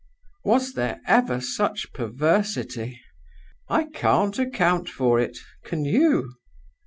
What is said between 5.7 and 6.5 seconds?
you?